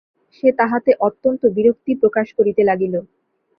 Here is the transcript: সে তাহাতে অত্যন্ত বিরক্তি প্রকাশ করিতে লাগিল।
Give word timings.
সে 0.35 0.49
তাহাতে 0.59 0.91
অত্যন্ত 1.07 1.41
বিরক্তি 1.55 1.91
প্রকাশ 2.01 2.27
করিতে 2.37 2.61
লাগিল। 2.69 2.93